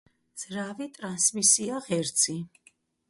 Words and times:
ძრავი, 0.43 0.87
ტრანსმისია, 0.95 1.77
ღერძი. 1.91 2.39